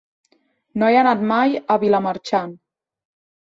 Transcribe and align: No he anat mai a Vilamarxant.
No 0.83 0.87
he 0.93 0.97
anat 1.03 1.21
mai 1.33 1.55
a 1.77 1.79
Vilamarxant. 1.87 2.59